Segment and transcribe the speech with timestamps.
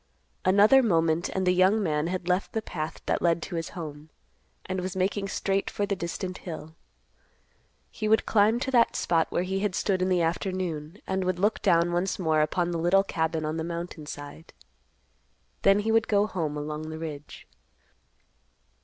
[0.43, 4.09] Another moment, and the young man had left the path that led to his home,
[4.65, 6.75] and was making straight for the distant hill.
[7.91, 11.37] He would climb to that spot where he had stood in the afternoon, and would
[11.37, 14.53] look down once more upon the little cabin on the mountain side.
[15.61, 17.47] Then he would go home along the ridge.